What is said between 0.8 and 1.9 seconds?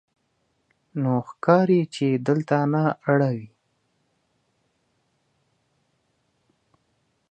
نو ښکاري